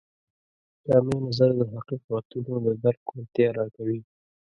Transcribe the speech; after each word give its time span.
جامع 0.85 1.17
نظر 1.27 1.49
د 1.59 1.61
حقیقتونو 1.73 2.53
د 2.65 2.67
درک 2.83 3.03
وړتیا 3.09 3.47
راکوي. 3.59 3.99